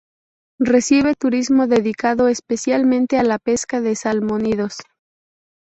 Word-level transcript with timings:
Recibe 0.57 1.13
turismo 1.13 1.67
dedicado, 1.67 2.27
especialmente 2.27 3.19
a 3.19 3.23
la 3.23 3.37
pesca 3.37 3.81
de 3.81 3.95
salmónidos. 3.95 4.77